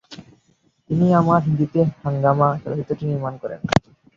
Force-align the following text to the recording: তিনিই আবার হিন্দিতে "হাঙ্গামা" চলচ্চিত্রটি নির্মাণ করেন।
তিনিই 0.89 1.13
আবার 1.13 1.39
হিন্দিতে 1.45 1.79
"হাঙ্গামা" 2.03 2.47
চলচ্চিত্রটি 2.63 3.03
নির্মাণ 3.05 3.33
করেন। 3.41 3.59